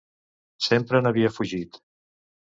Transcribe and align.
Sempre 0.67 1.03
n'havia 1.03 1.33
fugit. 1.37 1.81